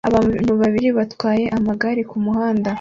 Abantu 0.09 0.51
babiri 0.61 0.87
batwara 0.97 1.43
amagare 1.57 2.01
kumuhanda 2.09 2.69